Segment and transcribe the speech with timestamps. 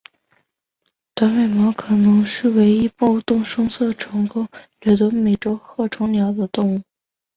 [1.13, 4.47] 短尾猫可能是唯一能不动声色成功
[4.79, 6.81] 掠食美洲鹤成鸟的动物。